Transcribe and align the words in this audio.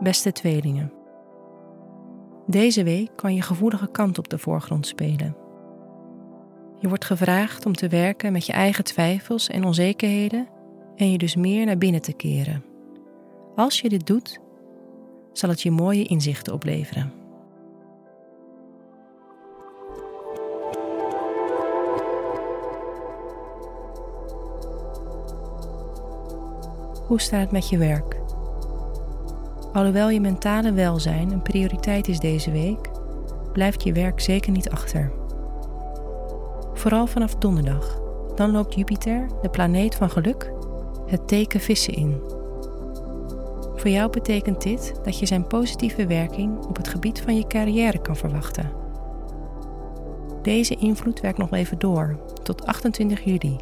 Beste 0.00 0.32
tweelingen. 0.32 0.92
Deze 2.46 2.84
week 2.84 3.10
kan 3.16 3.34
je 3.34 3.42
gevoelige 3.42 3.90
kant 3.90 4.18
op 4.18 4.28
de 4.28 4.38
voorgrond 4.38 4.86
spelen. 4.86 5.36
Je 6.78 6.88
wordt 6.88 7.04
gevraagd 7.04 7.66
om 7.66 7.72
te 7.72 7.88
werken 7.88 8.32
met 8.32 8.46
je 8.46 8.52
eigen 8.52 8.84
twijfels 8.84 9.48
en 9.48 9.64
onzekerheden 9.64 10.48
en 10.96 11.10
je 11.10 11.18
dus 11.18 11.36
meer 11.36 11.66
naar 11.66 11.78
binnen 11.78 12.02
te 12.02 12.12
keren. 12.12 12.64
Als 13.56 13.80
je 13.80 13.88
dit 13.88 14.06
doet, 14.06 14.40
zal 15.32 15.50
het 15.50 15.62
je 15.62 15.70
mooie 15.70 16.04
inzichten 16.04 16.52
opleveren. 16.52 17.25
Hoe 27.06 27.20
staat 27.20 27.40
het 27.40 27.50
met 27.50 27.68
je 27.68 27.78
werk? 27.78 28.20
Alhoewel 29.72 30.10
je 30.10 30.20
mentale 30.20 30.72
welzijn 30.72 31.32
een 31.32 31.42
prioriteit 31.42 32.08
is 32.08 32.18
deze 32.18 32.50
week, 32.50 32.90
blijft 33.52 33.82
je 33.82 33.92
werk 33.92 34.20
zeker 34.20 34.52
niet 34.52 34.70
achter. 34.70 35.12
Vooral 36.74 37.06
vanaf 37.06 37.34
donderdag. 37.34 38.00
Dan 38.34 38.50
loopt 38.50 38.74
Jupiter, 38.74 39.26
de 39.42 39.48
planeet 39.48 39.94
van 39.94 40.10
geluk, 40.10 40.52
het 41.06 41.28
teken 41.28 41.60
vissen 41.60 41.94
in. 41.94 42.20
Voor 43.74 43.90
jou 43.90 44.10
betekent 44.10 44.62
dit 44.62 44.94
dat 45.04 45.18
je 45.18 45.26
zijn 45.26 45.46
positieve 45.46 46.06
werking 46.06 46.64
op 46.64 46.76
het 46.76 46.88
gebied 46.88 47.20
van 47.20 47.36
je 47.36 47.46
carrière 47.46 48.00
kan 48.00 48.16
verwachten. 48.16 48.72
Deze 50.42 50.76
invloed 50.76 51.20
werkt 51.20 51.38
nog 51.38 51.52
even 51.52 51.78
door, 51.78 52.18
tot 52.42 52.66
28 52.66 53.24
juli. 53.24 53.56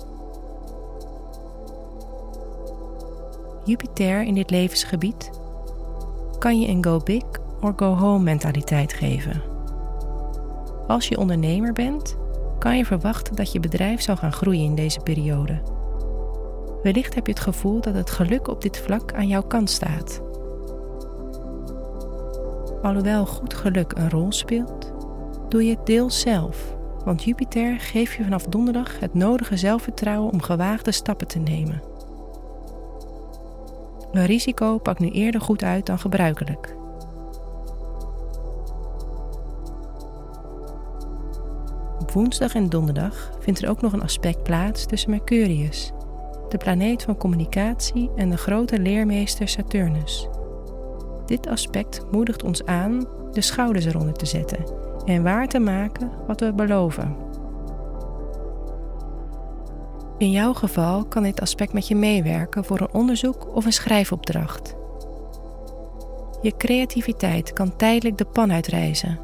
Jupiter 3.64 4.22
in 4.22 4.34
dit 4.34 4.50
levensgebied 4.50 5.30
kan 6.38 6.60
je 6.60 6.68
een 6.68 6.84
go 6.84 6.98
big 6.98 7.22
or 7.60 7.72
go 7.76 7.94
home 7.94 8.24
mentaliteit 8.24 8.92
geven. 8.92 9.42
Als 10.86 11.08
je 11.08 11.18
ondernemer 11.18 11.72
bent, 11.72 12.16
kan 12.58 12.76
je 12.76 12.84
verwachten 12.84 13.34
dat 13.36 13.52
je 13.52 13.60
bedrijf 13.60 14.00
zal 14.00 14.16
gaan 14.16 14.32
groeien 14.32 14.64
in 14.64 14.74
deze 14.74 15.00
periode. 15.00 15.62
Wellicht 16.82 17.14
heb 17.14 17.26
je 17.26 17.32
het 17.32 17.42
gevoel 17.42 17.80
dat 17.80 17.94
het 17.94 18.10
geluk 18.10 18.48
op 18.48 18.62
dit 18.62 18.78
vlak 18.78 19.12
aan 19.12 19.28
jouw 19.28 19.42
kant 19.42 19.70
staat. 19.70 20.22
Alhoewel 22.82 23.26
goed 23.26 23.54
geluk 23.54 23.92
een 23.92 24.10
rol 24.10 24.32
speelt, 24.32 24.92
doe 25.48 25.64
je 25.64 25.70
het 25.70 25.86
deels 25.86 26.20
zelf, 26.20 26.76
want 27.04 27.22
Jupiter 27.22 27.80
geeft 27.80 28.12
je 28.12 28.22
vanaf 28.22 28.44
donderdag 28.44 29.00
het 29.00 29.14
nodige 29.14 29.56
zelfvertrouwen 29.56 30.32
om 30.32 30.42
gewaagde 30.42 30.92
stappen 30.92 31.26
te 31.26 31.38
nemen. 31.38 31.93
Een 34.14 34.26
risico 34.26 34.78
pakt 34.78 34.98
nu 34.98 35.10
eerder 35.10 35.40
goed 35.40 35.62
uit 35.62 35.86
dan 35.86 35.98
gebruikelijk. 35.98 36.76
Op 42.00 42.10
woensdag 42.10 42.54
en 42.54 42.68
donderdag 42.68 43.30
vindt 43.40 43.62
er 43.62 43.68
ook 43.68 43.80
nog 43.80 43.92
een 43.92 44.02
aspect 44.02 44.42
plaats 44.42 44.86
tussen 44.86 45.10
Mercurius, 45.10 45.92
de 46.48 46.56
planeet 46.58 47.02
van 47.02 47.16
communicatie, 47.16 48.10
en 48.16 48.30
de 48.30 48.36
grote 48.36 48.78
leermeester 48.78 49.48
Saturnus. 49.48 50.28
Dit 51.26 51.46
aspect 51.46 52.06
moedigt 52.10 52.42
ons 52.42 52.64
aan 52.64 53.06
de 53.32 53.40
schouders 53.40 53.84
eronder 53.84 54.14
te 54.14 54.26
zetten 54.26 54.64
en 55.04 55.22
waar 55.22 55.48
te 55.48 55.58
maken 55.58 56.10
wat 56.26 56.40
we 56.40 56.52
beloven. 56.52 57.16
In 60.24 60.30
jouw 60.30 60.52
geval 60.52 61.04
kan 61.04 61.22
dit 61.22 61.40
aspect 61.40 61.72
met 61.72 61.88
je 61.88 61.94
meewerken 61.94 62.64
voor 62.64 62.80
een 62.80 62.92
onderzoek 62.92 63.56
of 63.56 63.64
een 63.64 63.72
schrijfopdracht. 63.72 64.74
Je 66.42 66.56
creativiteit 66.56 67.52
kan 67.52 67.76
tijdelijk 67.76 68.18
de 68.18 68.24
pan 68.24 68.52
uitreizen 68.52 69.18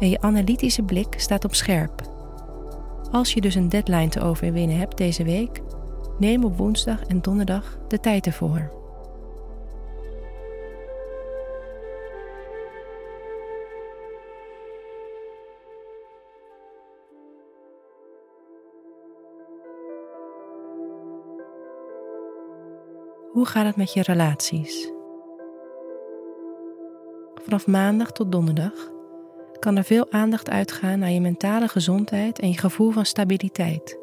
en 0.00 0.08
je 0.08 0.20
analytische 0.20 0.82
blik 0.82 1.14
staat 1.16 1.44
op 1.44 1.54
scherp. 1.54 2.02
Als 3.10 3.32
je 3.32 3.40
dus 3.40 3.54
een 3.54 3.68
deadline 3.68 4.08
te 4.08 4.20
overwinnen 4.20 4.78
hebt 4.78 4.96
deze 4.96 5.24
week, 5.24 5.62
neem 6.18 6.44
op 6.44 6.56
woensdag 6.56 7.04
en 7.04 7.20
donderdag 7.20 7.78
de 7.88 8.00
tijd 8.00 8.26
ervoor. 8.26 8.77
Hoe 23.32 23.46
gaat 23.46 23.66
het 23.66 23.76
met 23.76 23.92
je 23.92 24.02
relaties? 24.02 24.92
Vanaf 27.34 27.66
maandag 27.66 28.12
tot 28.12 28.32
donderdag 28.32 28.92
kan 29.58 29.76
er 29.76 29.84
veel 29.84 30.12
aandacht 30.12 30.50
uitgaan 30.50 30.98
naar 30.98 31.10
je 31.10 31.20
mentale 31.20 31.68
gezondheid 31.68 32.38
en 32.38 32.48
je 32.48 32.58
gevoel 32.58 32.90
van 32.90 33.04
stabiliteit. 33.04 33.98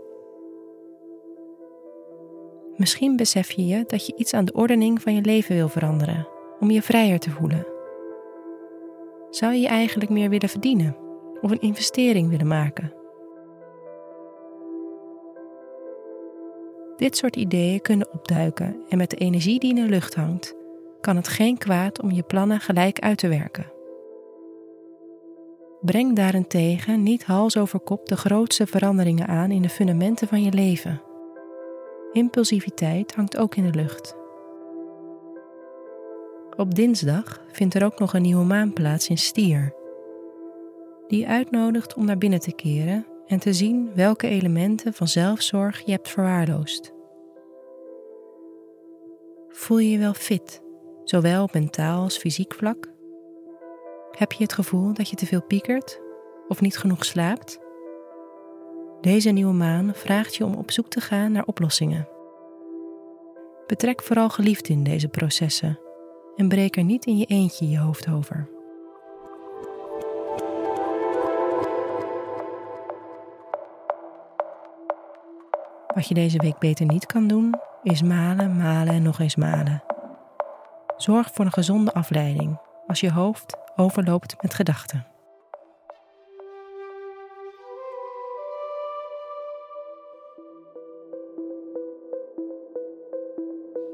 Misschien 2.76 3.16
besef 3.16 3.52
je 3.52 3.66
je 3.66 3.84
dat 3.88 4.06
je 4.06 4.16
iets 4.16 4.34
aan 4.34 4.46
de 4.46 4.54
ordening 4.54 5.02
van 5.02 5.16
je 5.16 5.22
leven 5.22 5.56
wil 5.56 5.70
veranderen 5.70 6.28
om 6.60 6.72
je 6.72 6.82
vrijer 6.82 7.20
te 7.20 7.32
voelen. 7.32 7.68
Zou 9.30 9.54
je 9.54 9.60
je 9.60 9.68
eigenlijk 9.68 10.10
meer 10.10 10.30
willen 10.30 10.50
verdienen 10.50 10.98
of 11.42 11.52
een 11.52 11.62
investering 11.62 12.30
willen 12.30 12.48
maken? 12.48 13.05
Dit 16.98 17.18
soort 17.18 17.36
ideeën 17.36 17.82
kunnen 17.82 18.14
opduiken 18.14 18.76
en 18.90 18.98
met 18.98 19.10
de 19.10 19.16
energie 19.16 19.60
die 19.60 19.70
in 19.70 19.84
de 19.84 19.90
lucht 19.90 20.16
hangt, 20.16 20.56
kan 21.02 21.16
het 21.16 21.28
geen 21.28 21.58
kwaad 21.58 22.02
om 22.02 22.12
je 22.12 22.24
plannen 22.24 22.60
gelijk 22.60 23.00
uit 23.00 23.18
te 23.18 23.28
werken. 23.28 23.72
Breng 25.82 26.16
daarentegen 26.16 27.04
niet 27.04 27.26
hals 27.26 27.58
over 27.58 27.80
kop 27.80 28.08
de 28.08 28.18
grootste 28.18 28.68
veranderingen 28.68 29.28
aan 29.28 29.52
in 29.52 29.62
de 29.62 29.70
fundamenten 29.70 30.28
van 30.28 30.44
je 30.44 30.52
leven. 30.52 31.02
Impulsiviteit 32.12 33.16
hangt 33.16 33.38
ook 33.38 33.56
in 33.56 33.72
de 33.72 33.78
lucht. 33.78 34.16
Op 36.58 36.76
dinsdag 36.76 37.44
vindt 37.52 37.74
er 37.74 37.86
ook 37.86 38.00
nog 38.00 38.14
een 38.14 38.22
nieuwe 38.22 38.46
maan 38.46 38.74
plaats 38.74 39.08
in 39.08 39.18
Stier, 39.18 39.74
die 41.08 41.28
uitnodigt 41.28 41.96
om 41.96 42.06
naar 42.06 42.18
binnen 42.18 42.40
te 42.40 42.54
keren 42.54 43.06
en 43.28 43.40
te 43.40 43.54
zien 43.54 43.92
welke 43.96 44.28
elementen 44.28 44.94
van 44.94 45.08
zelfzorg 45.08 45.82
je 45.86 45.92
hebt 45.92 46.10
verwaarloosd. 46.10 46.94
Voel 49.50 49.78
je 49.78 49.90
je 49.90 49.98
wel 49.98 50.14
fit, 50.14 50.62
zowel 51.04 51.44
op 51.44 51.54
mentaal 51.54 52.02
als 52.02 52.18
fysiek 52.18 52.54
vlak? 52.54 52.94
Heb 54.12 54.32
je 54.32 54.44
het 54.44 54.54
gevoel 54.54 54.94
dat 54.94 55.10
je 55.10 55.16
te 55.16 55.26
veel 55.26 55.44
piekert 55.44 56.02
of 56.48 56.62
niet 56.62 56.78
genoeg 56.78 57.06
slaapt? 57.06 57.60
Deze 59.02 59.30
nieuwe 59.30 59.54
maan 59.54 59.92
vraagt 59.94 60.36
je 60.36 60.46
om 60.46 60.54
op 60.54 60.72
zoek 60.72 60.88
te 60.88 61.02
gaan 61.02 61.32
naar 61.32 61.46
oplossingen. 61.46 62.08
Betrek 63.68 64.04
vooral 64.04 64.30
geliefden 64.30 64.76
in 64.76 64.84
deze 64.84 65.08
processen 65.08 65.80
en 66.36 66.48
breek 66.48 66.78
er 66.78 66.84
niet 66.84 67.06
in 67.06 67.18
je 67.18 67.26
eentje 67.26 67.70
je 67.70 67.80
hoofd 67.80 68.10
over. 68.10 68.55
Wat 75.96 76.08
je 76.08 76.14
deze 76.14 76.38
week 76.38 76.60
beter 76.60 76.86
niet 76.86 77.06
kan 77.06 77.28
doen, 77.28 77.56
is 77.84 78.02
malen, 78.02 78.58
malen 78.58 78.94
en 78.94 79.04
nog 79.04 79.20
eens 79.20 79.36
malen. 79.36 79.84
Zorg 80.98 81.34
voor 81.34 81.46
een 81.46 81.52
gezonde 81.52 81.94
afleiding 81.94 82.60
als 82.88 83.00
je 83.00 83.12
hoofd 83.12 83.58
overloopt 83.76 84.42
met 84.42 84.54
gedachten. 84.54 85.06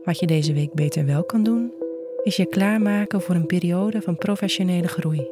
Wat 0.04 0.20
je 0.20 0.28
deze 0.28 0.54
week 0.54 0.74
beter 0.74 1.06
wel 1.06 1.24
kan 1.24 1.44
doen, 1.44 1.74
is 2.24 2.36
je 2.36 2.46
klaarmaken 2.46 3.22
voor 3.22 3.36
een 3.36 3.46
periode 3.46 4.02
van 4.02 4.18
professionele 4.18 4.88
groei. 4.88 5.28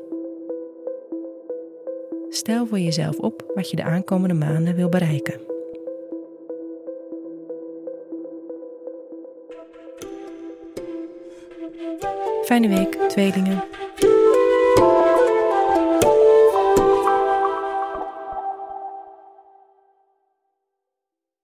Stel 2.30 2.66
voor 2.66 2.80
jezelf 2.80 3.18
op 3.18 3.52
wat 3.56 3.70
je 3.70 3.76
de 3.76 3.84
aankomende 3.84 4.34
maanden 4.36 4.76
wil 4.76 4.90
bereiken. 4.90 5.50
Fijne 12.50 12.68
week, 12.68 12.98
tweelingen. 13.08 13.64